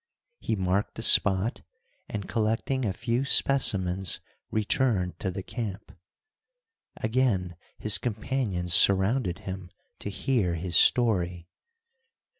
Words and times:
He 0.39 0.55
marked 0.55 0.95
the 0.95 1.03
spot, 1.03 1.61
and 2.09 2.27
collecting 2.27 2.85
a 2.85 2.91
few 2.91 3.23
specimens, 3.23 4.19
returned 4.49 5.19
to 5.19 5.29
the 5.29 5.43
camp. 5.43 5.91
Again 6.97 7.55
his 7.77 7.99
companions 7.99 8.73
surrounded 8.73 9.37
him 9.45 9.69
to 9.99 10.09
hear 10.09 10.55
his 10.55 10.75
story. 10.75 11.45